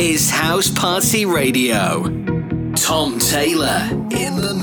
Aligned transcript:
Is 0.00 0.30
House 0.30 0.70
Party 0.70 1.26
Radio. 1.26 2.04
Tom 2.76 3.18
Taylor 3.18 3.88
in 4.12 4.36
the 4.36 4.57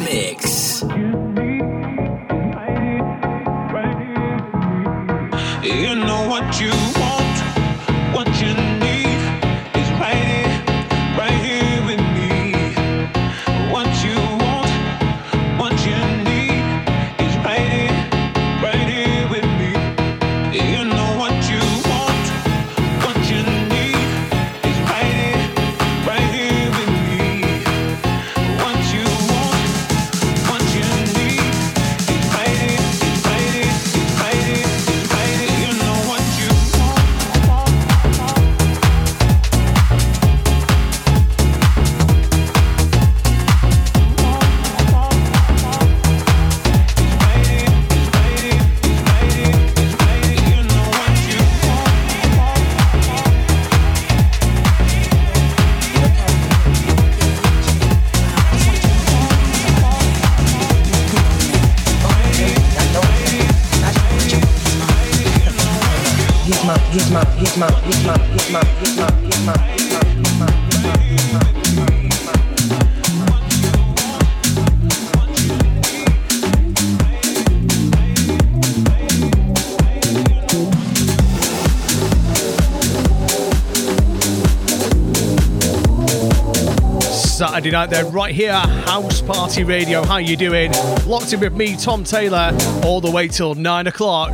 Saturday 87.66 87.78
night 87.78 87.90
there, 87.90 88.06
right 88.06 88.36
here 88.36 88.54
House 88.54 89.24
Party 89.24 89.64
Radio. 89.64 90.04
How 90.04 90.18
you 90.18 90.38
doing? 90.38 90.72
Locked 91.08 91.34
in 91.34 91.40
with 91.40 91.54
me, 91.54 91.76
Tom 91.76 92.04
Taylor, 92.04 92.56
all 92.84 93.02
the 93.02 93.10
way 93.10 93.28
till 93.28 93.56
nine 93.56 93.88
o'clock. 93.88 94.30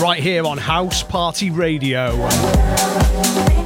Right 0.00 0.22
here 0.22 0.46
on 0.46 0.56
House 0.56 1.02
Party 1.02 1.50
Radio. 1.50 2.16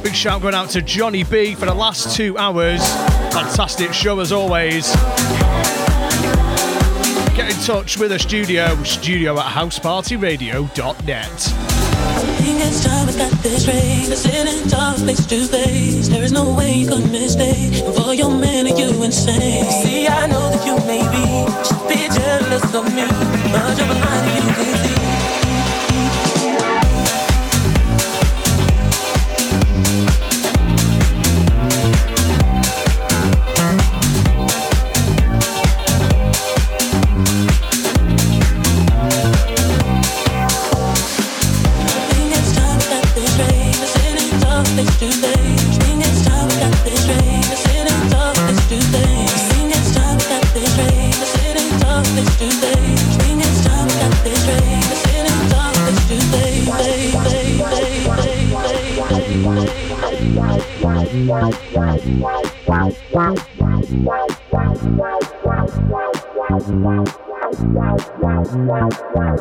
Big 0.03 0.13
shout 0.13 0.41
going 0.41 0.55
out 0.55 0.71
to 0.71 0.81
Johnny 0.81 1.23
B 1.23 1.55
for 1.55 1.67
the 1.67 1.73
last 1.73 2.17
two 2.17 2.37
hours. 2.37 2.85
Fantastic 3.31 3.93
show 3.93 4.19
as 4.19 4.33
always. 4.33 4.93
Get 7.37 7.49
in 7.49 7.55
touch 7.63 7.97
with 7.97 8.11
the 8.11 8.19
studio, 8.19 8.75
studio 8.83 9.39
at 9.39 9.45
housepartyradio.net 9.45 11.68
it's 12.41 12.83
time 12.83 13.07
we 13.07 13.13
got 13.13 13.31
this 13.43 13.67
race. 13.67 14.09
It's 14.09 14.25
in 14.25 14.67
dark 14.69 14.97
face 14.97 15.25
to 15.25 15.45
face. 15.45 16.07
There 16.07 16.23
is 16.23 16.31
no 16.31 16.53
way 16.53 16.73
you 16.73 16.87
could 16.87 17.11
mistake. 17.11 17.73
For 17.95 18.13
your 18.13 18.31
man, 18.31 18.67
are 18.67 18.77
you 18.77 19.03
insane? 19.03 19.65
See, 19.83 20.07
I 20.07 20.27
know 20.27 20.49
that 20.49 20.65
you 20.65 20.75
may 20.87 21.03
be, 21.13 21.25
just 21.67 21.87
be 21.87 21.99
jealous 22.19 22.75
of 22.75 22.85
me. 22.95 23.05
But 23.51 23.77
you're 23.77 23.87
you 24.35 24.53
can 24.53 24.77
see. 24.83 24.98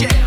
you 0.00 0.23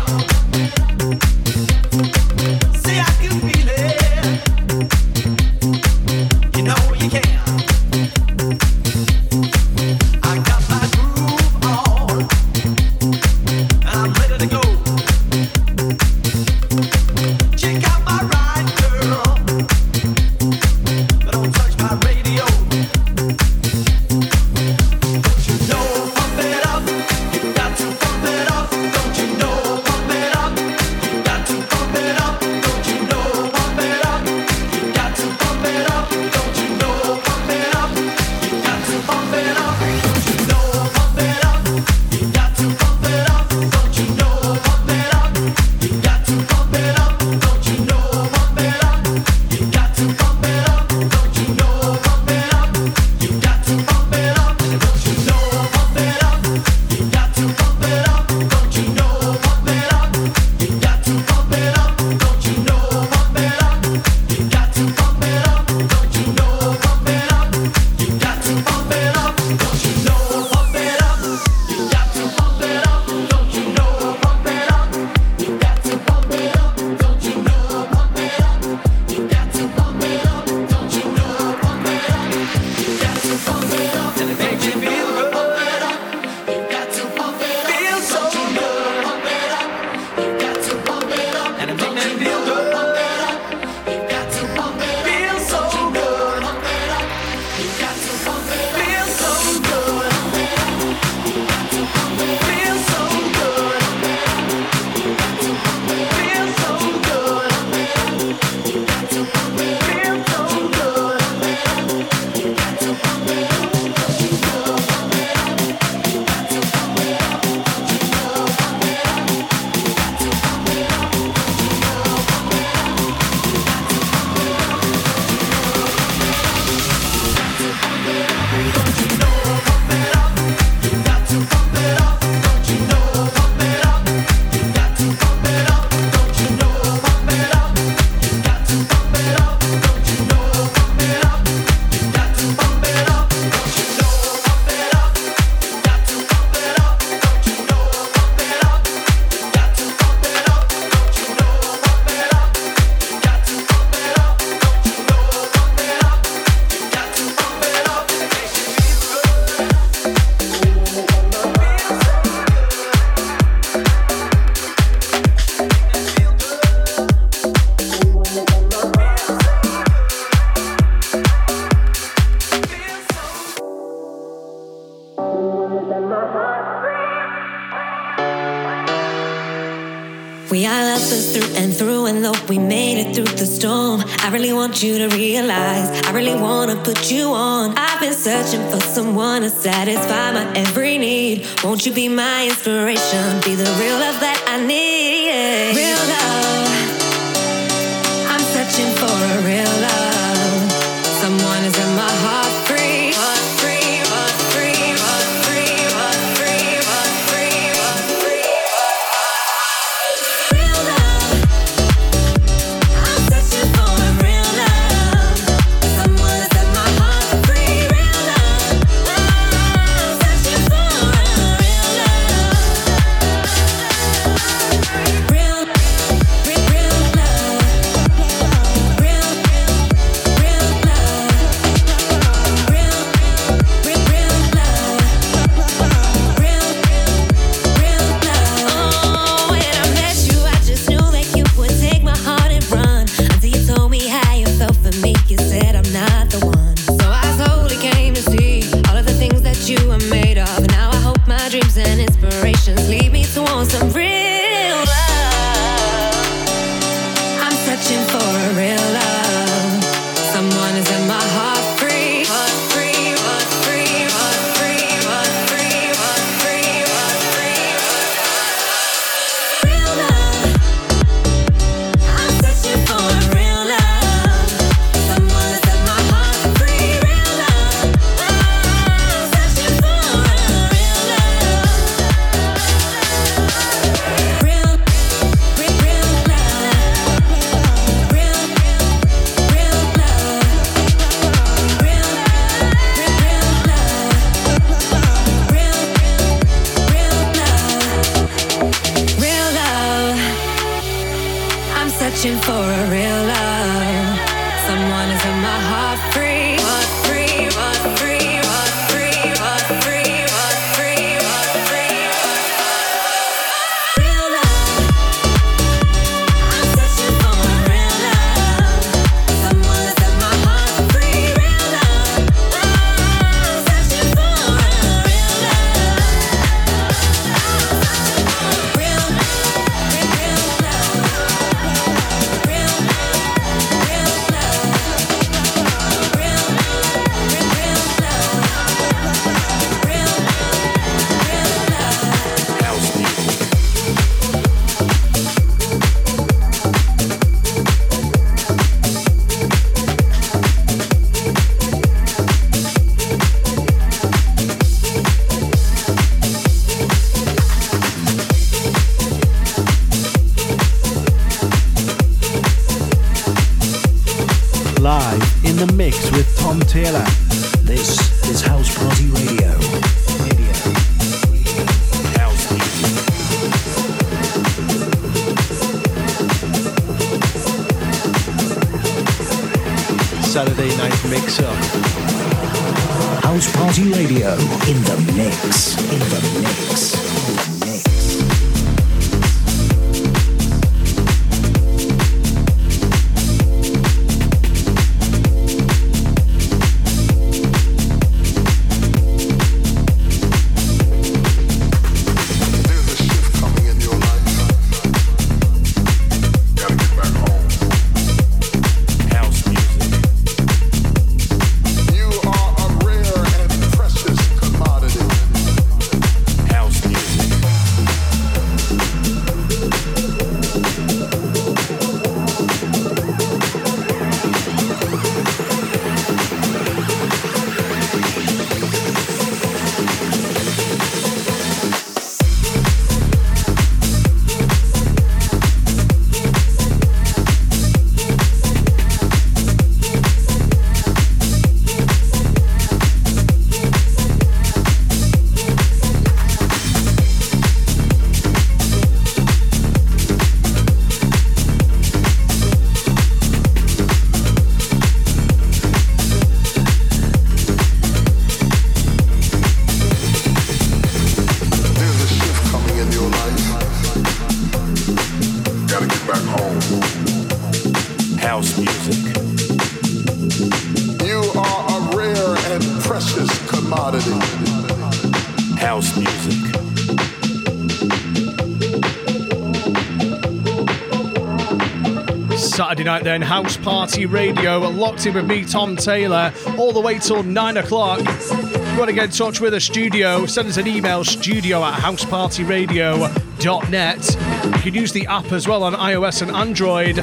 night 482.88 483.04
then. 483.04 483.20
House 483.20 483.58
Party 483.58 484.06
Radio, 484.06 484.60
locked 484.60 485.04
in 485.04 485.12
with 485.12 485.26
me, 485.26 485.44
Tom 485.44 485.76
Taylor, 485.76 486.32
all 486.56 486.72
the 486.72 486.80
way 486.80 486.98
till 486.98 487.22
9 487.22 487.58
o'clock. 487.58 488.00
If 488.00 488.72
you 488.72 488.78
want 488.78 488.88
to 488.88 488.94
get 488.94 489.04
in 489.04 489.10
touch 489.10 489.42
with 489.42 489.52
the 489.52 489.60
studio, 489.60 490.24
send 490.24 490.48
us 490.48 490.56
an 490.56 490.66
email, 490.66 491.04
studio 491.04 491.62
at 491.62 491.74
housepartyradio.net. 491.74 494.56
You 494.56 494.62
can 494.62 494.74
use 494.74 494.92
the 494.92 495.06
app 495.06 495.32
as 495.32 495.46
well 495.46 495.64
on 495.64 495.74
iOS 495.74 496.22
and 496.22 496.30
Android, 496.30 497.00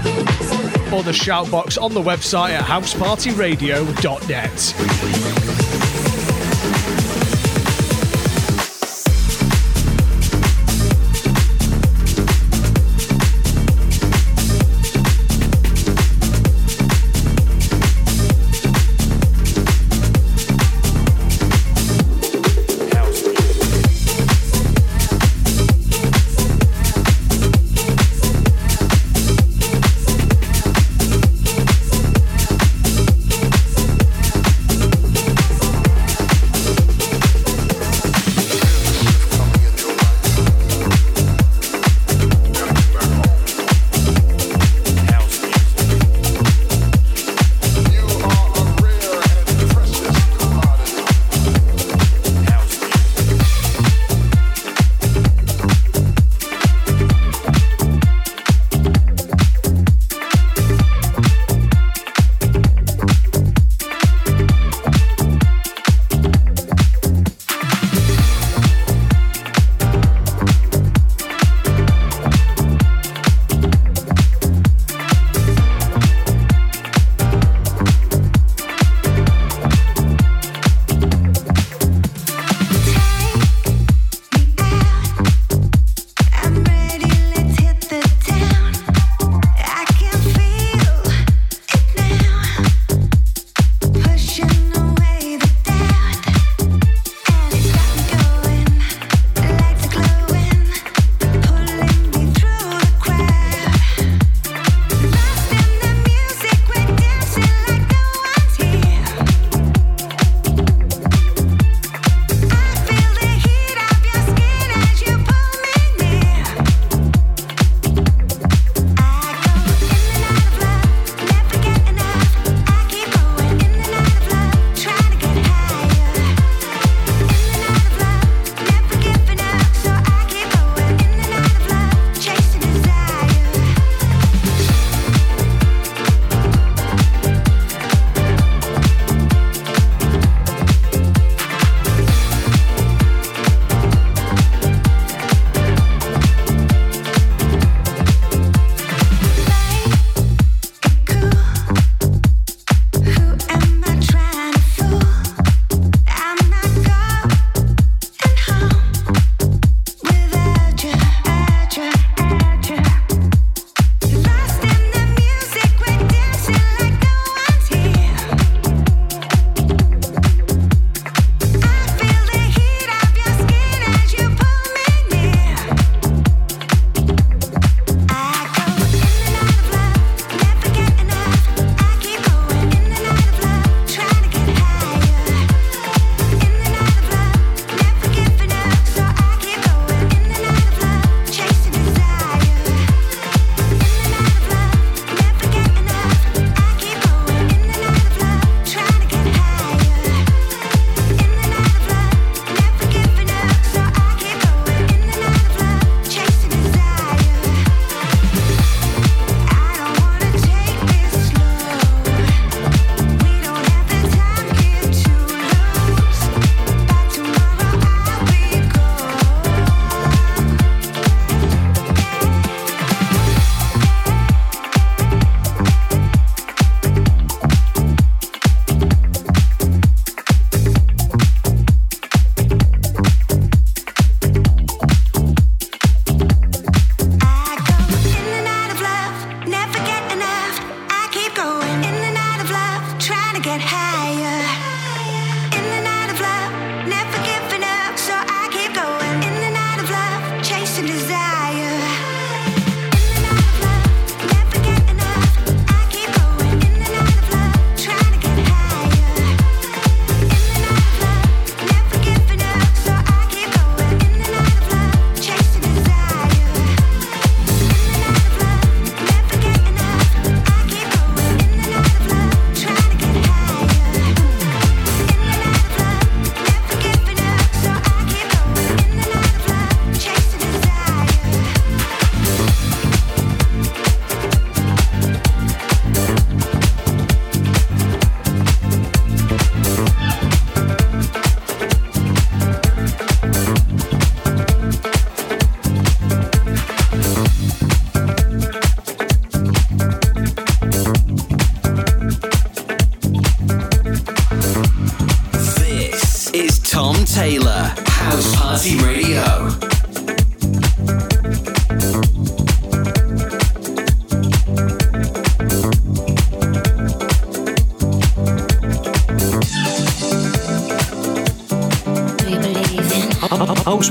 or 0.92 1.04
the 1.04 1.14
shout 1.14 1.52
box 1.52 1.78
on 1.78 1.94
the 1.94 2.02
website 2.02 2.50
at 2.50 2.64
housepartyradio.net. 2.64 5.45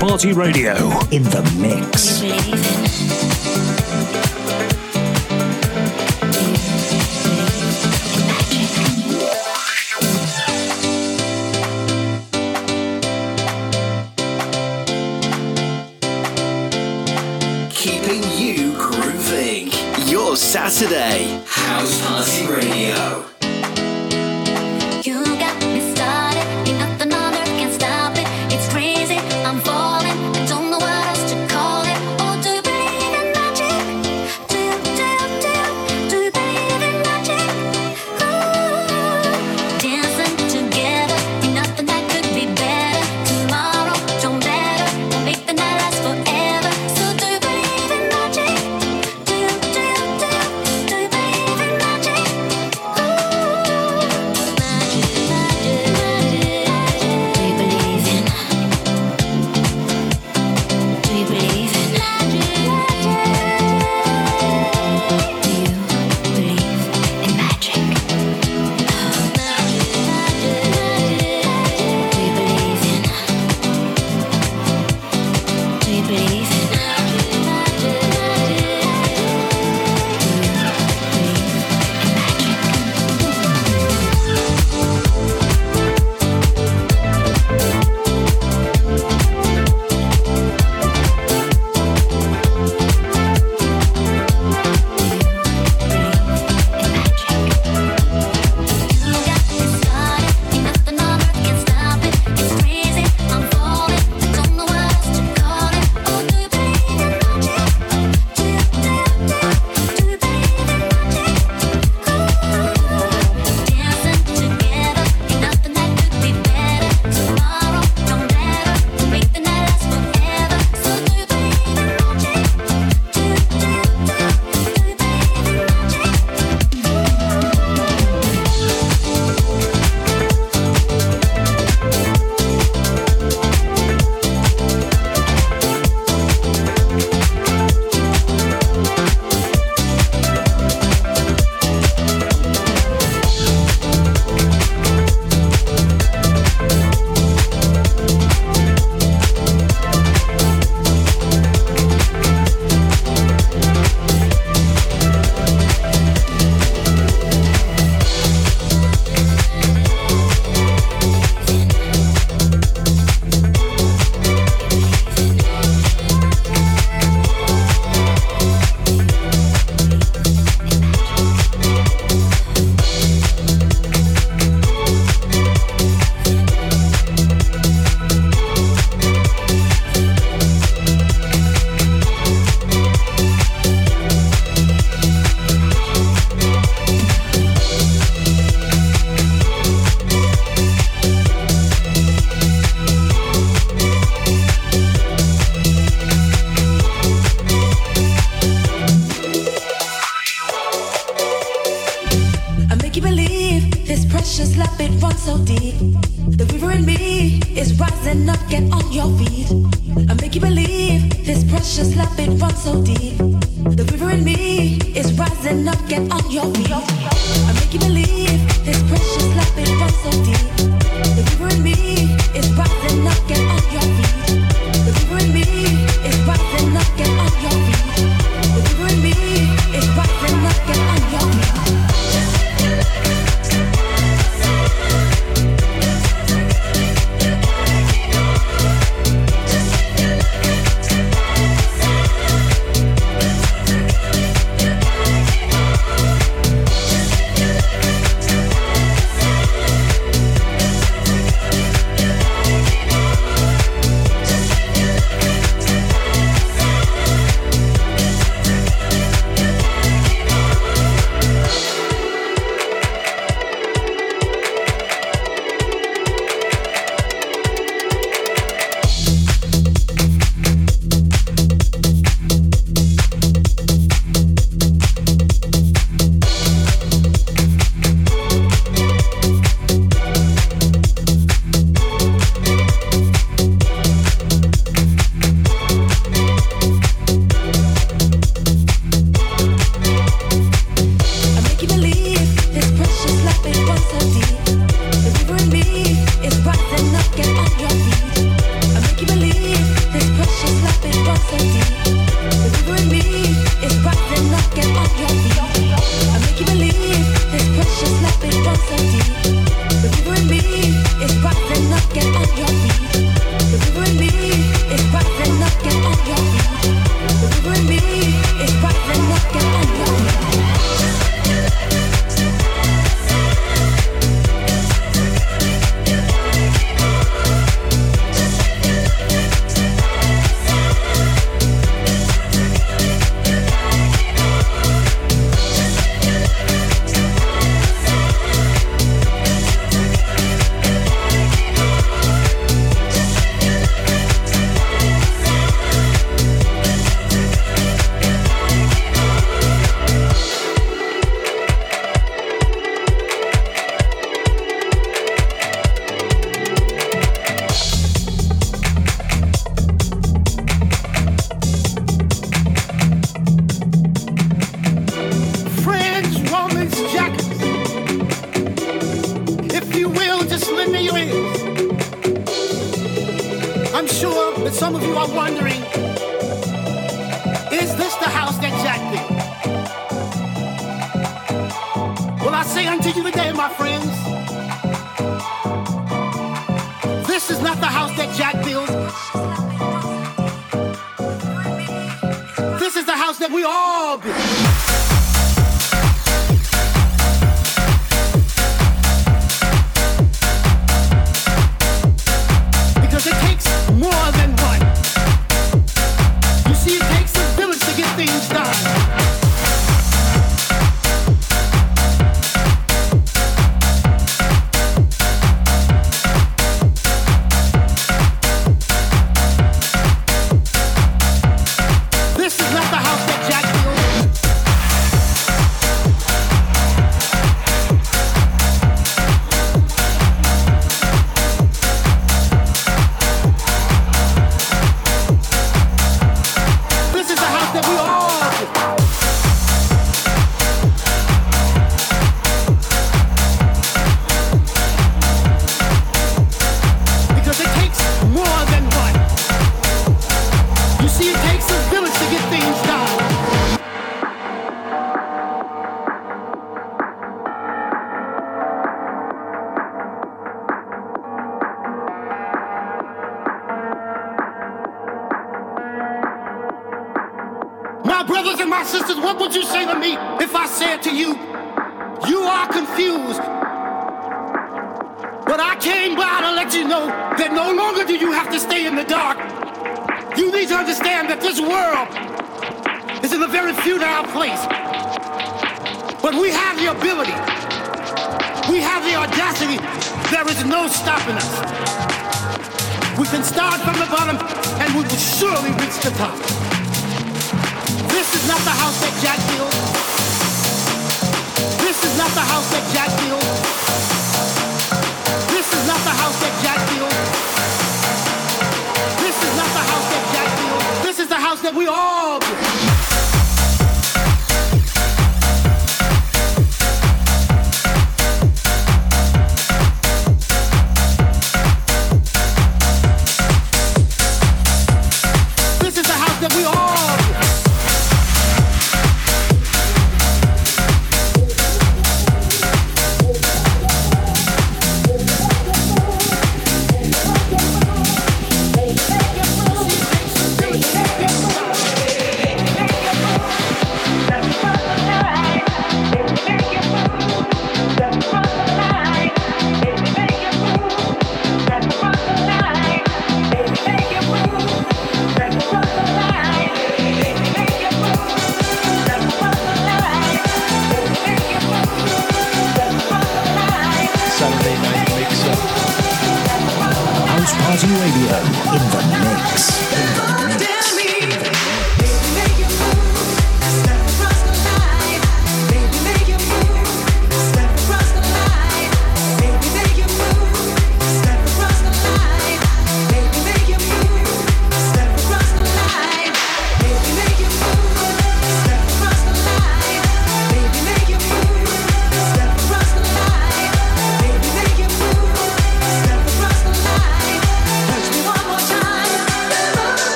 Party 0.00 0.32
Radio 0.32 0.76
in 1.10 1.22
the 1.24 1.42
mix. 1.60 2.79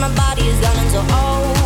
My 0.00 0.08
body 0.14 0.48
is 0.48 0.58
gone 0.60 0.78
into 0.78 0.98
overload, 0.98 1.59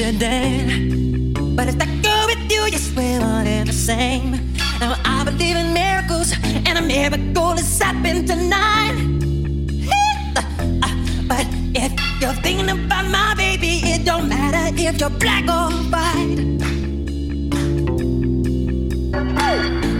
today. 0.00 0.64
But 1.56 1.68
if 1.68 1.76
I 1.76 1.86
go 2.00 2.24
with 2.26 2.50
you, 2.50 2.62
yes, 2.72 2.90
we're 2.96 3.20
one 3.20 3.46
and 3.46 3.68
the 3.68 3.72
same. 3.72 4.32
Now 4.80 4.96
I 5.04 5.24
believe 5.24 5.56
in 5.56 5.74
miracles, 5.74 6.32
and 6.42 6.78
a 6.78 6.82
miracle 6.82 7.52
is 7.52 7.78
happening 7.78 8.26
tonight. 8.26 8.96
But 11.32 11.46
if 11.74 11.92
you're 12.20 12.38
thinking 12.42 12.70
about 12.70 13.06
my 13.10 13.34
baby, 13.36 13.80
it 13.92 14.04
don't 14.04 14.28
matter 14.28 14.74
if 14.74 14.98
you're 15.00 15.16
black 15.24 15.44
or 15.58 15.70
white. 15.92 16.38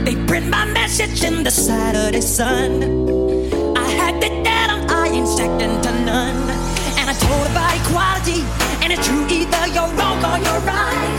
They 0.07 0.17
print 0.27 0.49
my 0.49 0.65
message 0.65 1.23
in 1.23 1.45
the 1.45 1.51
Saturday 1.51 2.23
sun. 2.23 2.73
I 3.77 3.89
had 4.01 4.15
to 4.23 4.29
dead 4.43 4.71
on, 4.71 4.81
I 4.91 5.09
ain't 5.17 5.29
second 5.29 5.83
to 5.85 5.93
none. 6.11 6.41
And 6.99 7.07
I 7.13 7.15
told 7.27 7.47
about 7.53 7.73
equality. 7.81 8.60
And 8.91 8.99
it's 8.99 9.07
true, 9.07 9.25
either 9.29 9.67
you're 9.69 9.87
wrong 9.95 10.19
or 10.19 10.37
you're 10.43 10.63
right. 10.67 11.15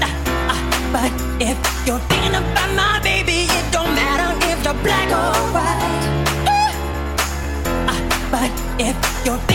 Uh, 0.00 0.08
uh, 0.48 0.90
but 0.90 1.12
if 1.38 1.58
you're 1.86 1.98
thinking 2.08 2.34
about 2.34 2.74
my 2.74 2.98
baby, 3.02 3.44
it 3.44 3.70
don't 3.70 3.94
matter 3.94 4.34
if 4.50 4.64
you're 4.64 4.82
black 4.82 5.08
or 5.10 5.36
white. 5.52 6.00
Uh, 7.88 8.30
but 8.30 8.50
if 8.80 9.26
you're 9.26 9.49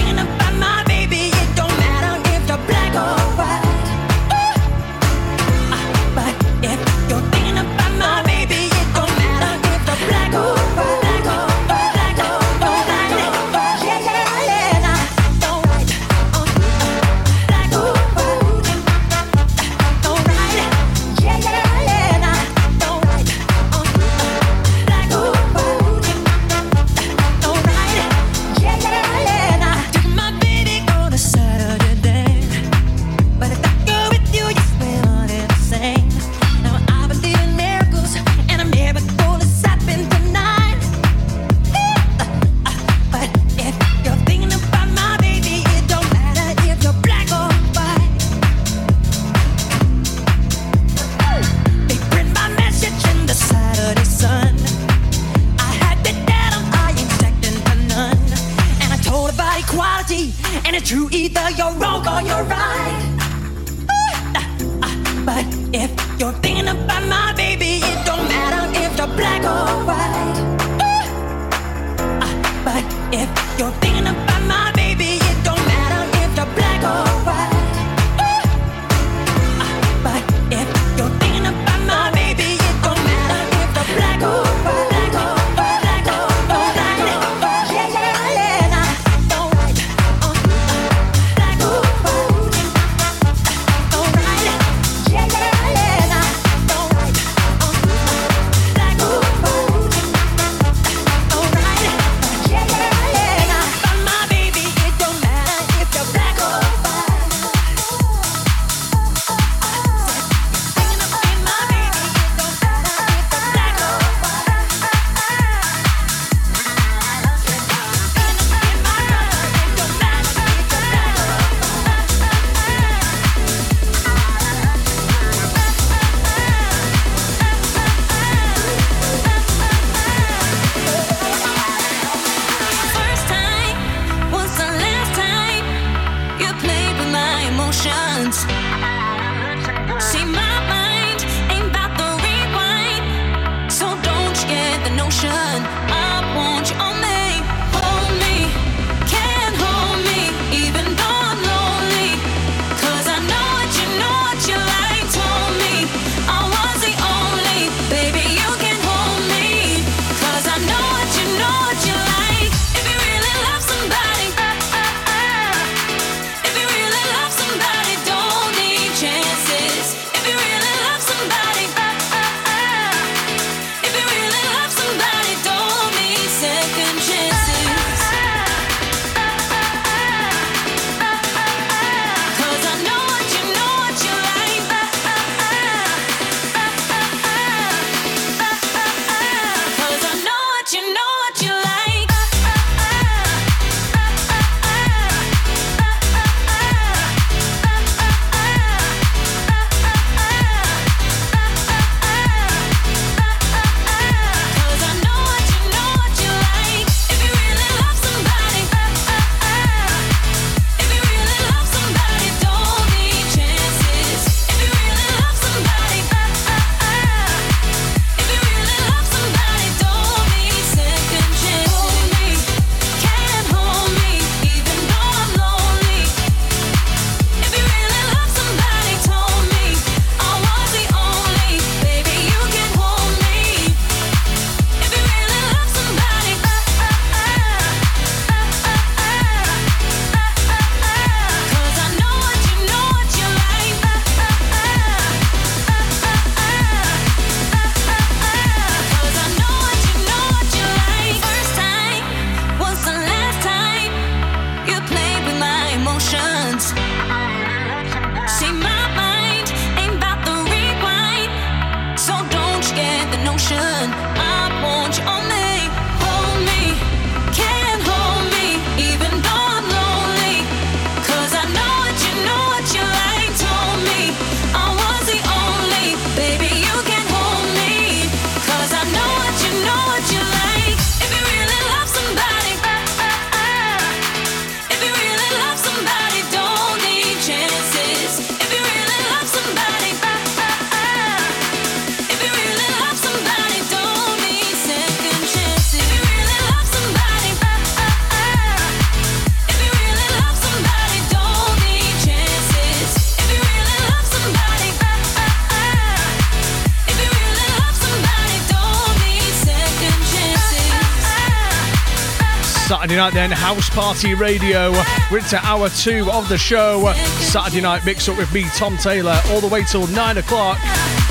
Saturday 312.96 313.18
night 313.18 313.30
then, 313.30 313.32
House 313.38 313.70
Party 313.70 314.14
Radio. 314.14 314.72
We're 315.12 315.18
into 315.18 315.38
hour 315.46 315.68
two 315.68 316.10
of 316.12 316.30
the 316.30 316.38
show. 316.38 316.93
Saturday 317.20 317.60
night 317.60 317.84
mix 317.84 318.08
up 318.08 318.18
with 318.18 318.32
me, 318.34 318.46
Tom 318.56 318.78
Taylor, 318.78 319.20
all 319.32 319.41
the 319.41 319.50
way 319.50 319.66
till 319.66 319.86
nine 319.88 320.18
o'clock, 320.18 320.58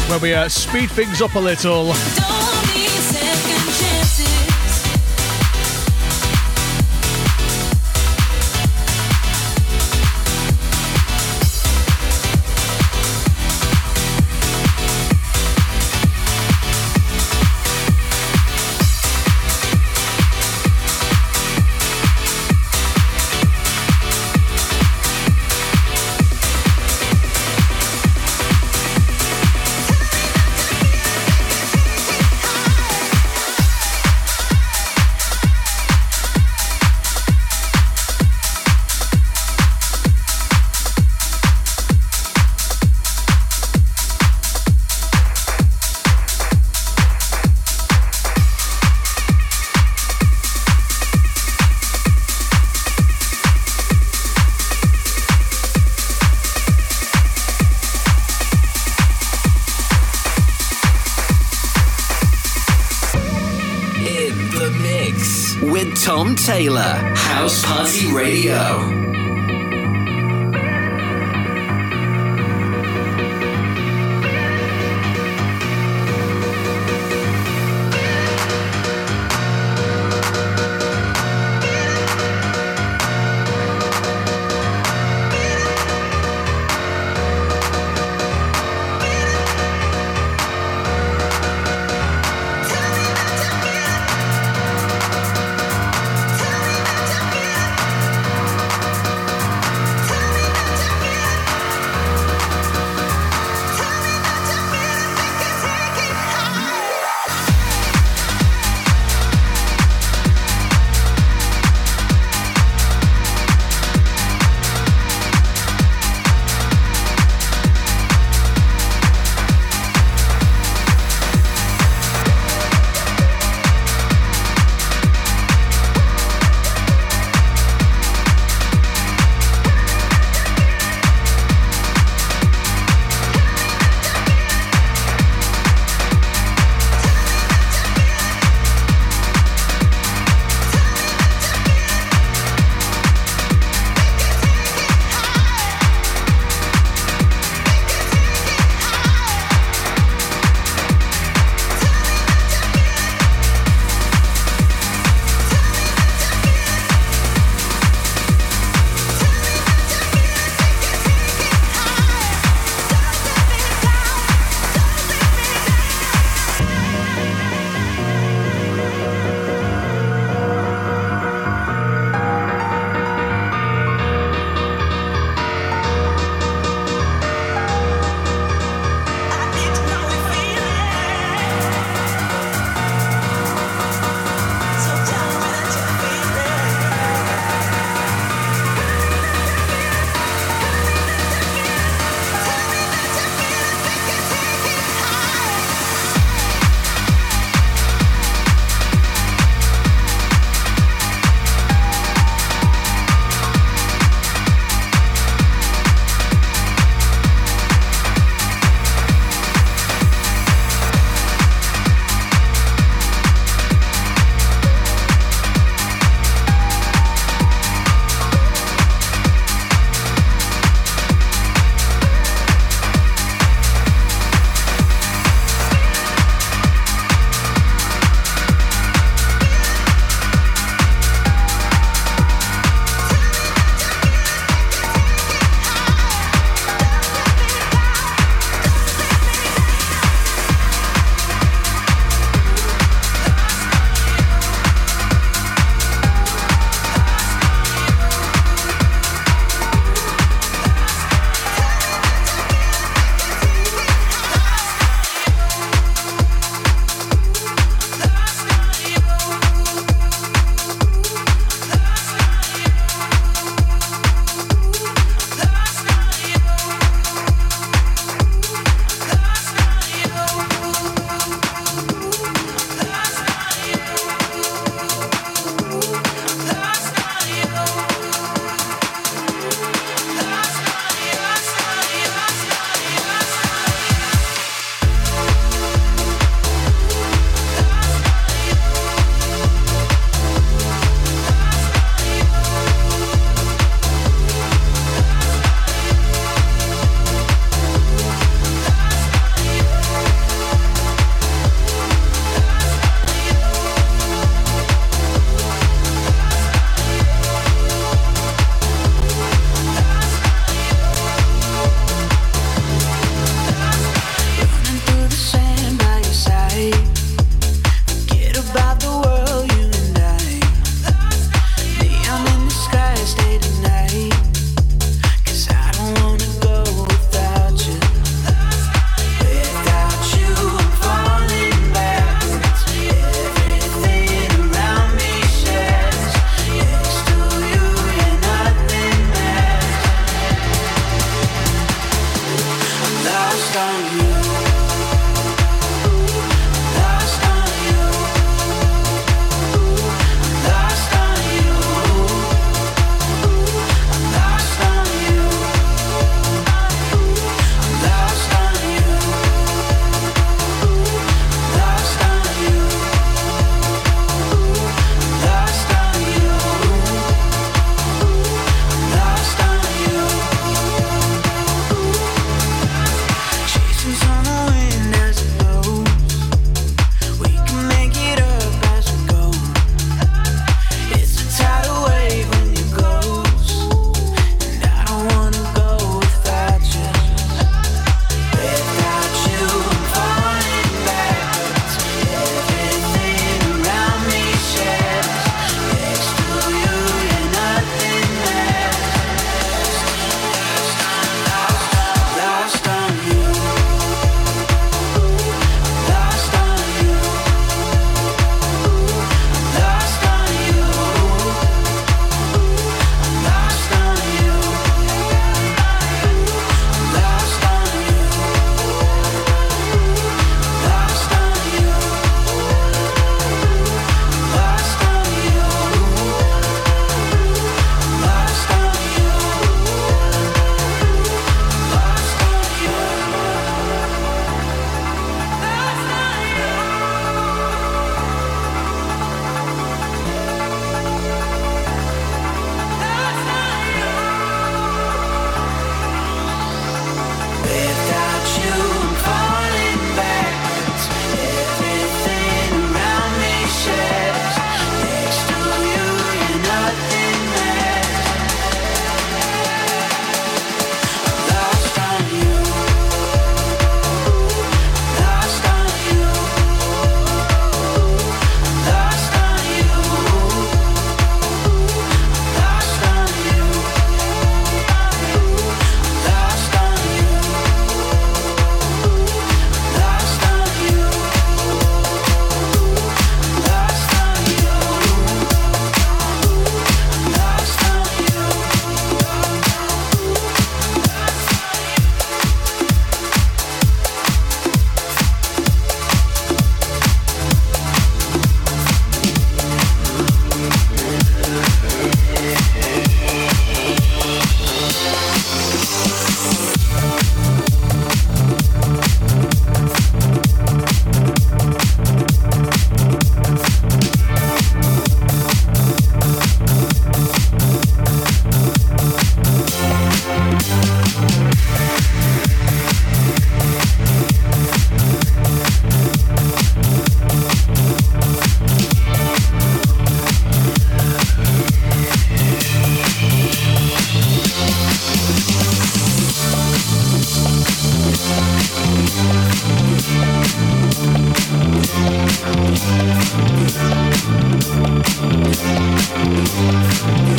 where 0.09 0.19
we 0.19 0.33
uh, 0.33 0.49
speed 0.49 0.91
things 0.91 1.21
up 1.21 1.35
a 1.35 1.39
little. 1.39 1.93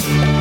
Thank 0.06 0.35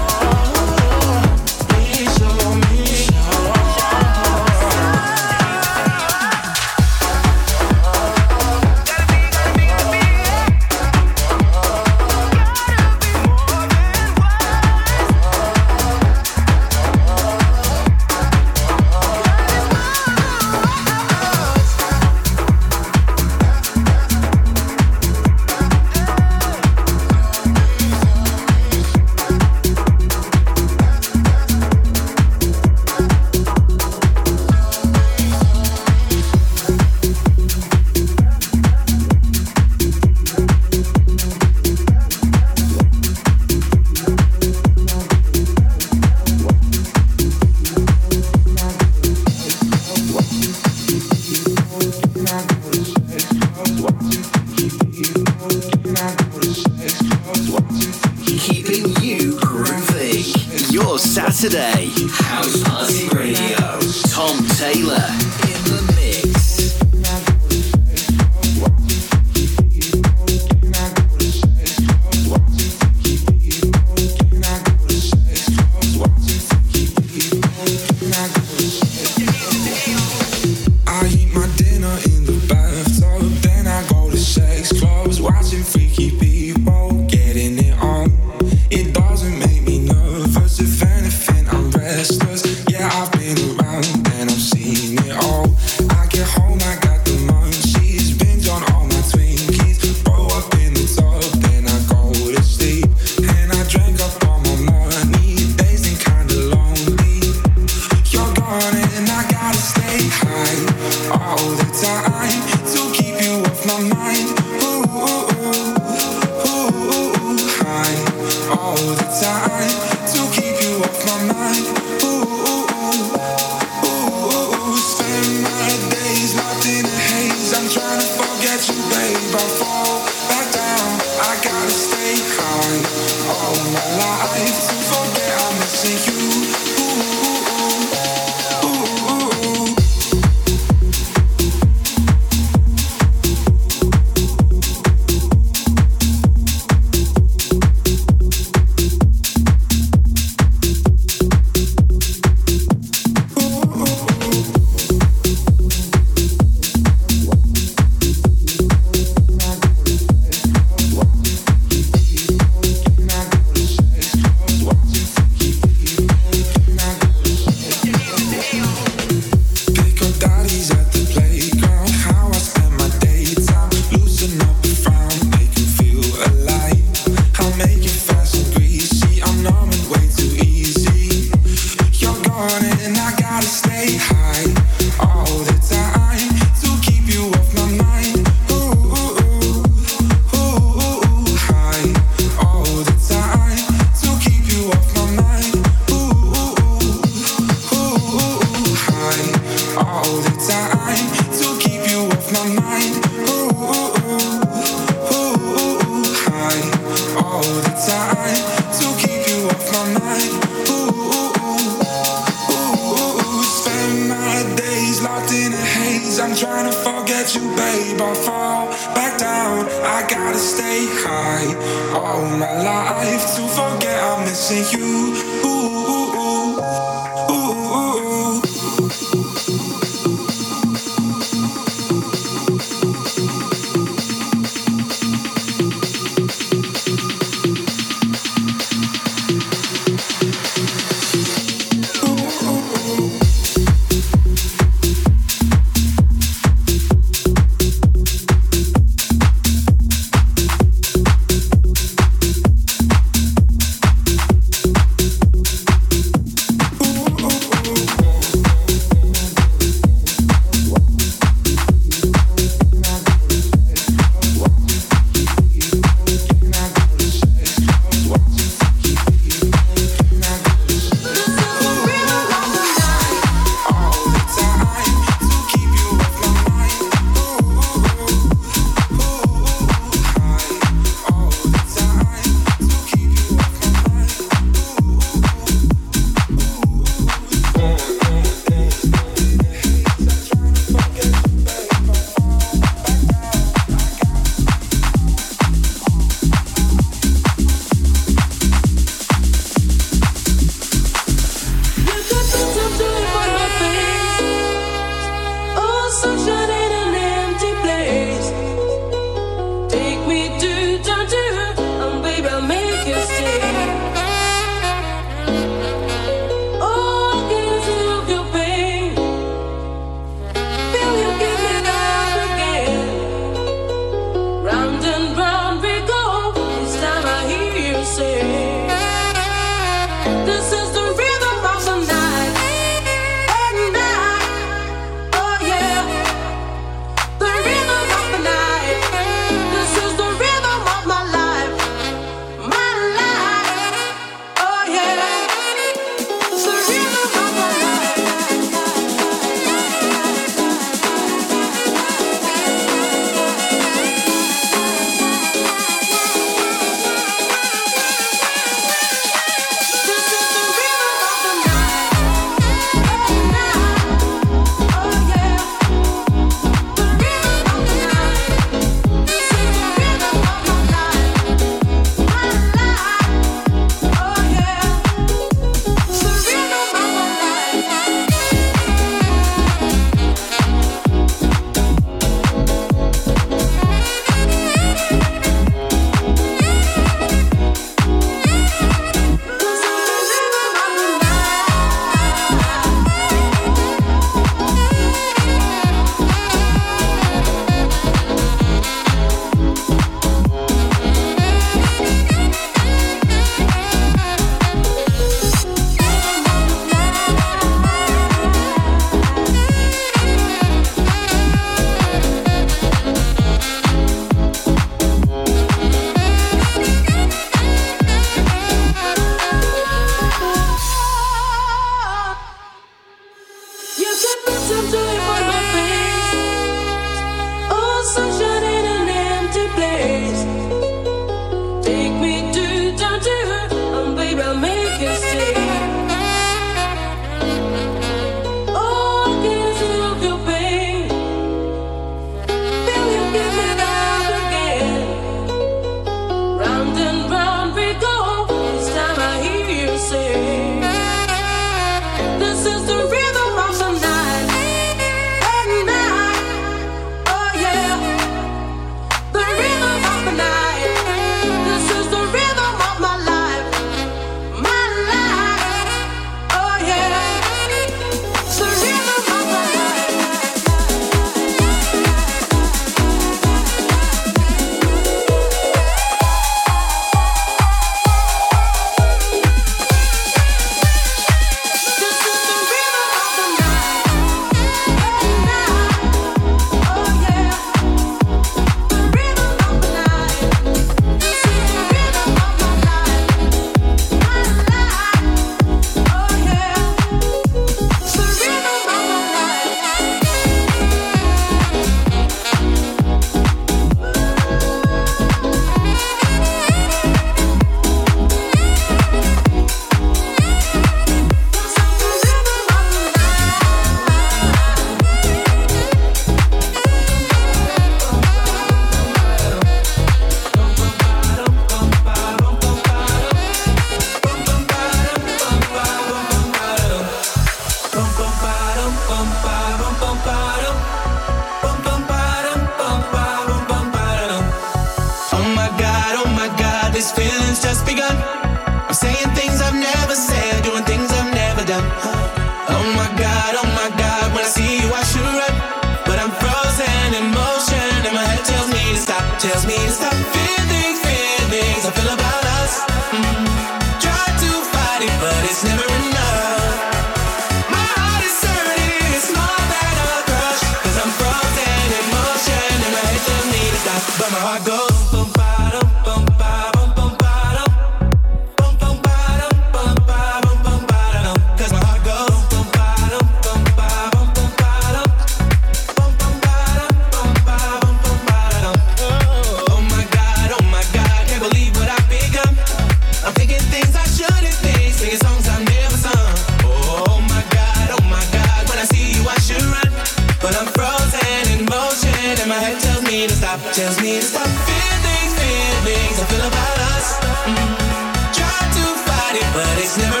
stop 593.37 593.53
tells 593.53 593.81
me 593.81 593.95
to 593.95 594.01
stop 594.01 594.27
feelings, 594.27 595.13
feelings 595.19 595.99
I 595.99 596.05
feel 596.11 596.27
about 596.27 596.57
us. 596.75 596.99
Mm-hmm. 596.99 598.11
Try 598.17 598.39
to 598.57 598.65
fight 598.85 599.15
it, 599.15 599.33
but 599.33 599.57
it's 599.63 599.77
never. 599.77 600.00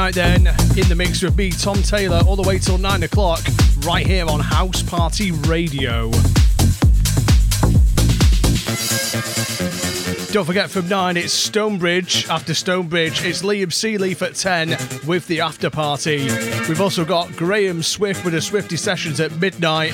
Night 0.00 0.14
then 0.14 0.46
in 0.78 0.88
the 0.88 0.94
mix 0.96 1.20
with 1.20 1.36
me, 1.36 1.50
Tom 1.50 1.82
Taylor, 1.82 2.22
all 2.26 2.34
the 2.34 2.48
way 2.48 2.58
till 2.58 2.78
9 2.78 3.02
o'clock, 3.02 3.40
right 3.84 4.06
here 4.06 4.26
on 4.26 4.40
House 4.40 4.82
Party 4.82 5.30
Radio. 5.30 6.10
Don't 10.32 10.46
forget 10.46 10.70
from 10.70 10.88
9 10.88 11.18
it's 11.18 11.34
Stonebridge. 11.34 12.26
After 12.30 12.54
Stonebridge, 12.54 13.26
it's 13.26 13.42
Liam 13.42 13.66
Sealeaf 13.66 14.22
at 14.22 14.36
10 14.36 15.06
with 15.06 15.26
the 15.26 15.42
after 15.42 15.68
party. 15.68 16.24
We've 16.66 16.80
also 16.80 17.04
got 17.04 17.36
Graham 17.36 17.82
Swift 17.82 18.24
with 18.24 18.32
the 18.32 18.40
Swifty 18.40 18.78
Sessions 18.78 19.20
at 19.20 19.32
midnight. 19.36 19.92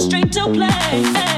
straight 0.00 0.32
to 0.32 0.44
play. 0.46 1.29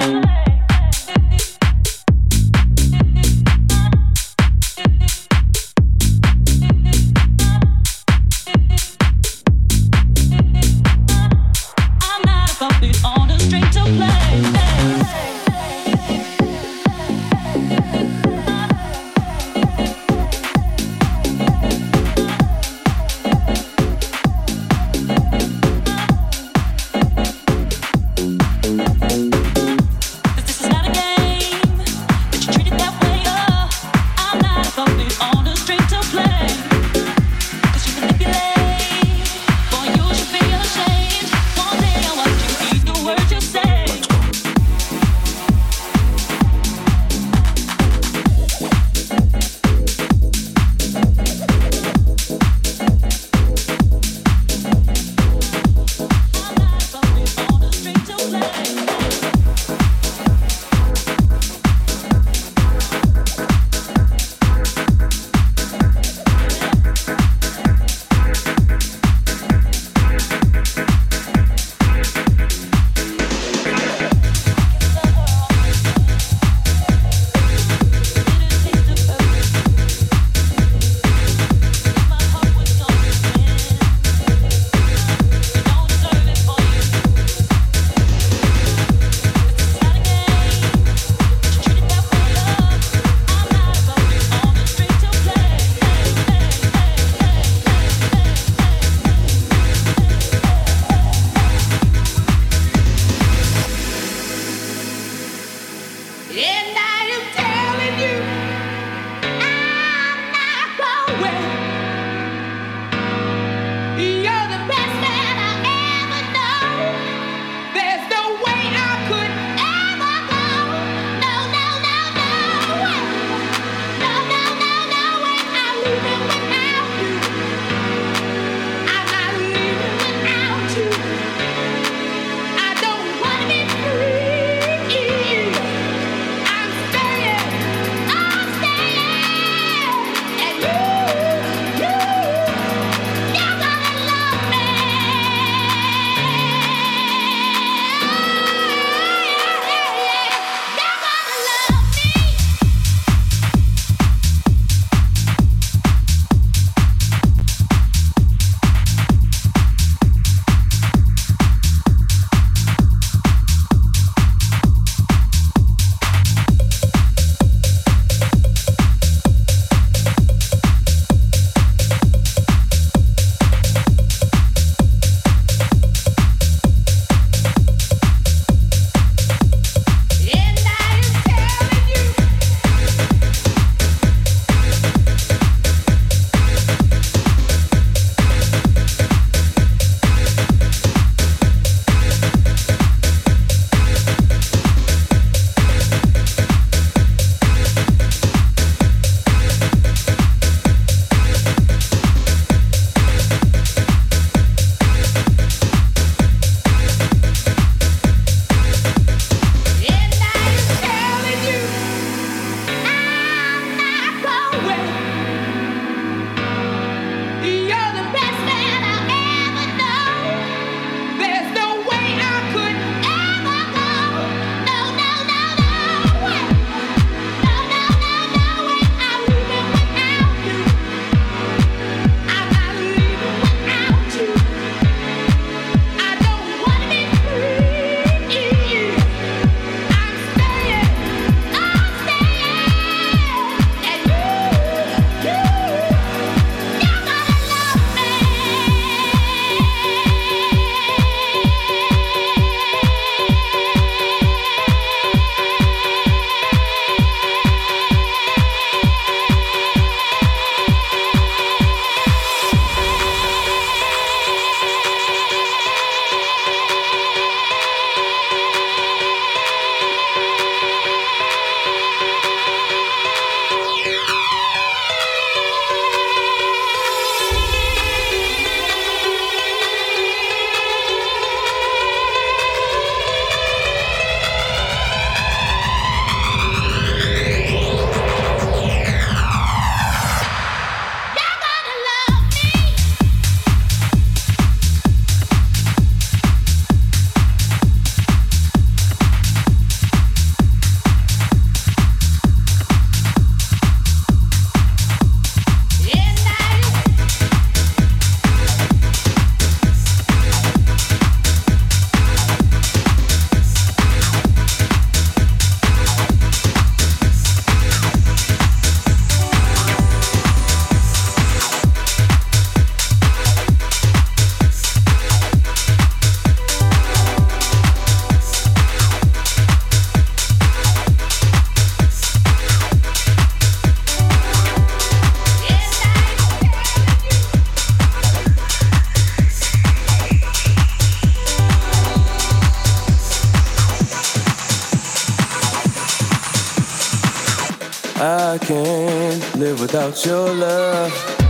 Without 349.83 350.07
your 350.07 350.35
love. 350.35 351.22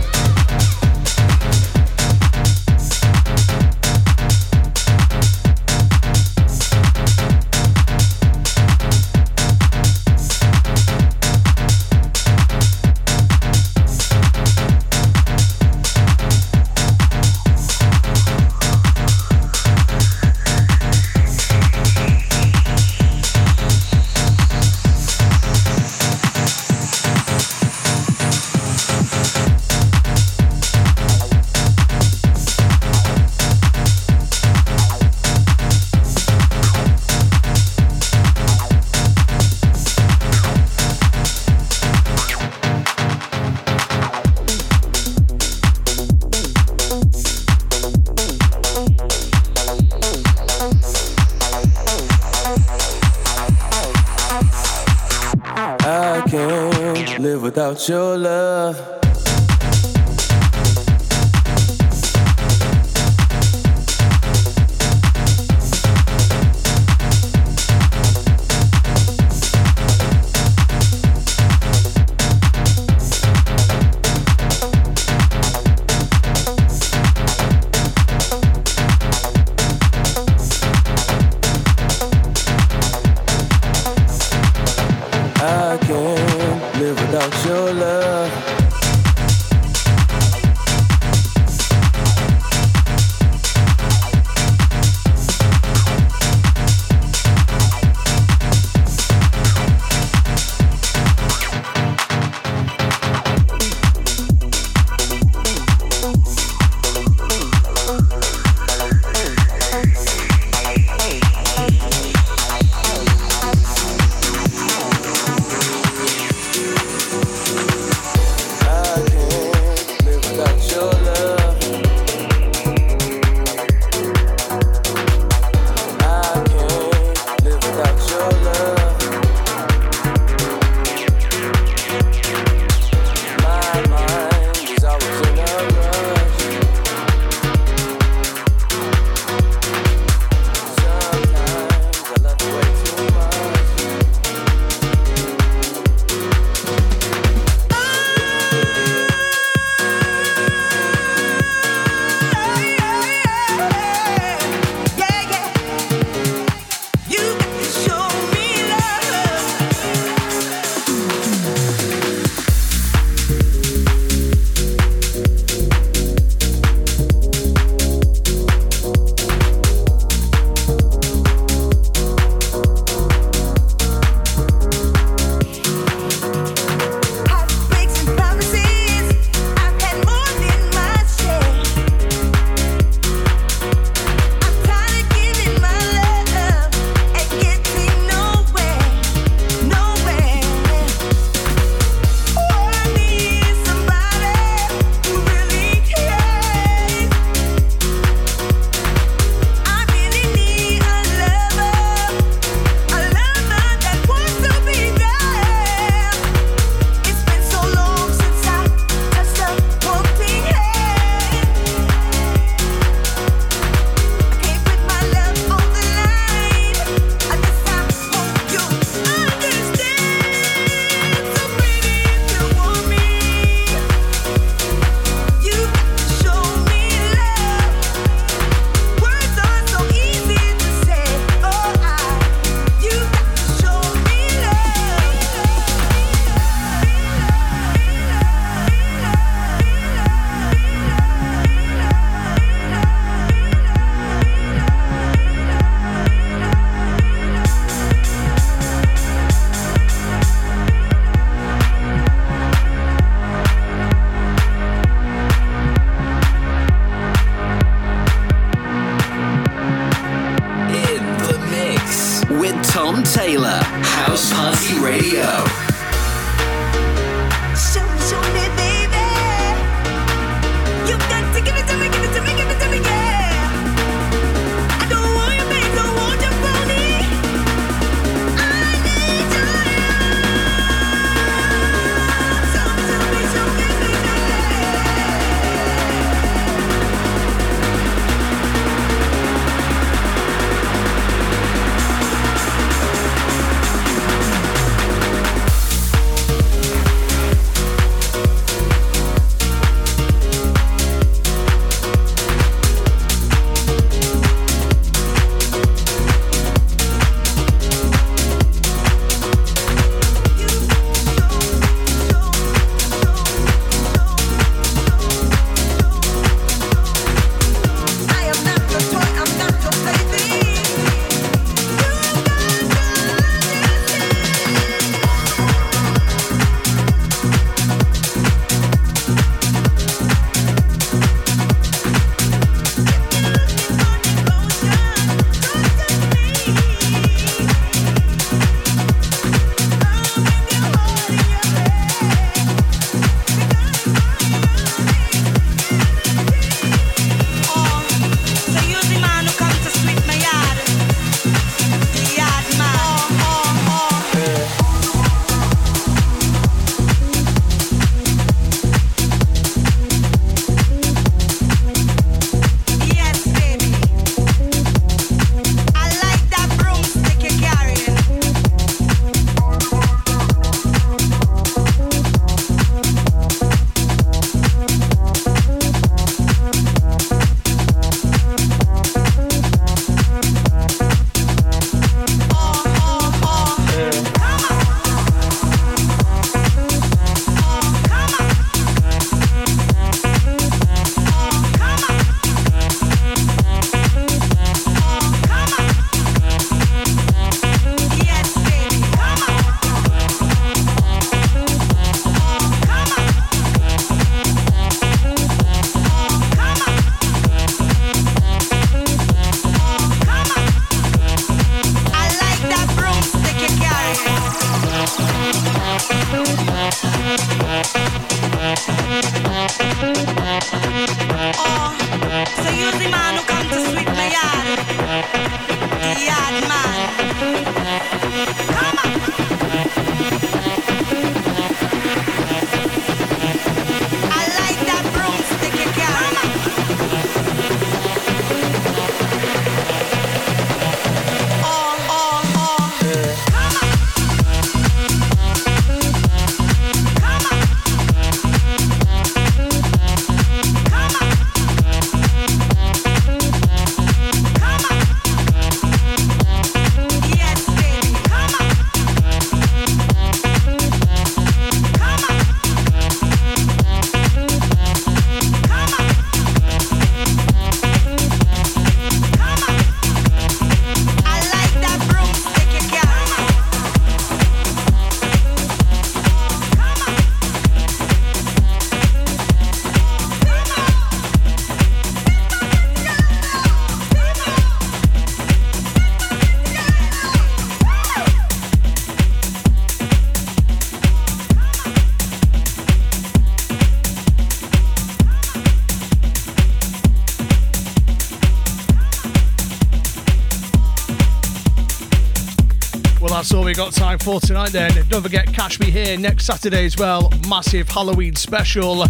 Got 503.65 503.73
time 503.73 503.99
for 503.99 504.19
tonight 504.19 504.51
then. 504.51 504.71
Don't 504.89 505.01
forget, 505.01 505.33
catch 505.33 505.57
me 505.57 505.71
here 505.71 505.97
next 505.97 506.25
Saturday 506.25 506.65
as 506.65 506.75
well. 506.75 507.09
Massive 507.29 507.69
Halloween 507.69 508.13
special. 508.13 508.85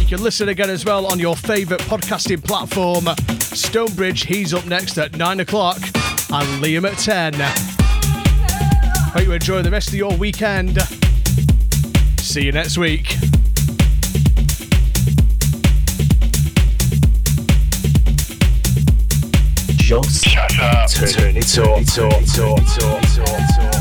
You 0.00 0.06
can 0.06 0.20
listen 0.20 0.48
again 0.48 0.68
as 0.68 0.84
well 0.84 1.06
on 1.06 1.20
your 1.20 1.36
favourite 1.36 1.80
podcasting 1.82 2.42
platform. 2.42 3.04
Stonebridge, 3.38 4.26
he's 4.26 4.52
up 4.52 4.66
next 4.66 4.98
at 4.98 5.16
9 5.16 5.40
o'clock, 5.40 5.76
and 5.76 6.60
Liam 6.60 6.90
at 6.90 6.98
10. 6.98 7.34
Hope 9.12 9.22
you 9.22 9.32
enjoy 9.32 9.62
the 9.62 9.70
rest 9.70 9.90
of 9.90 9.94
your 9.94 10.16
weekend. 10.16 10.80
See 12.18 12.42
you 12.42 12.50
next 12.50 12.78
week. 12.78 13.16
Just 19.76 20.24
turn 20.24 21.36
it 21.36 21.58
up. 21.58 23.75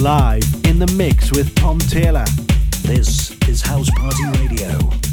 Live 0.00 0.44
in 0.64 0.78
the 0.78 0.86
mix 0.96 1.32
with 1.32 1.52
Tom 1.56 1.80
Taylor. 1.80 2.24
This 2.82 3.36
is 3.48 3.60
House 3.60 3.90
Party 3.96 4.22
Radio. 4.38 5.07